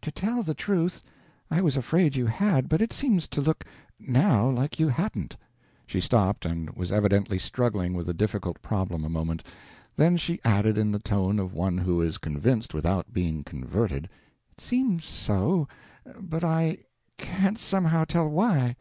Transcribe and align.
"To 0.00 0.10
tell 0.10 0.42
the 0.42 0.54
truth, 0.54 1.02
I 1.50 1.60
was 1.60 1.76
afraid 1.76 2.16
you 2.16 2.24
had, 2.24 2.66
but 2.66 2.80
it 2.80 2.94
seems 2.94 3.28
to 3.28 3.42
look, 3.42 3.66
now, 4.00 4.48
like 4.48 4.80
you 4.80 4.88
hadn't." 4.88 5.36
She 5.86 6.00
stopped, 6.00 6.46
and 6.46 6.70
was 6.70 6.90
evidently 6.90 7.38
struggling 7.38 7.92
with 7.92 8.06
the 8.06 8.14
difficult 8.14 8.62
problem 8.62 9.04
a 9.04 9.10
moment, 9.10 9.44
then 9.94 10.16
she 10.16 10.40
added 10.46 10.78
in 10.78 10.90
the 10.92 10.98
tone 10.98 11.38
of 11.38 11.52
one 11.52 11.76
who 11.76 12.00
is 12.00 12.16
convinced 12.16 12.72
without 12.72 13.12
being 13.12 13.44
converted, 13.44 14.08
"It 14.50 14.62
seems 14.62 15.04
so, 15.04 15.68
but 16.18 16.42
I 16.42 16.78
can't 17.18 17.58
somehow 17.58 18.04
tell 18.06 18.30
why." 18.30 18.76